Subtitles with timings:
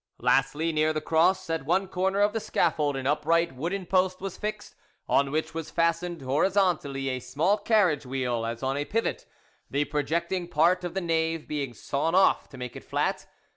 [0.17, 4.35] Lastly, near the cross, at one corner of the scaffold an upright wooden post was
[4.35, 4.73] fixed,
[5.07, 9.27] on which was fastened horizontally a small carriage wheel, as on a pivot,
[9.69, 13.27] the projecting part of the nave being sawn off to make it flat.